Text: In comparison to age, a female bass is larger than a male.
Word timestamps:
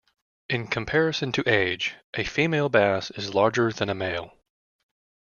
In 0.49 0.65
comparison 0.65 1.31
to 1.33 1.47
age, 1.47 1.93
a 2.15 2.23
female 2.23 2.69
bass 2.69 3.11
is 3.11 3.35
larger 3.35 3.71
than 3.71 3.87
a 3.87 3.93
male. 3.93 4.35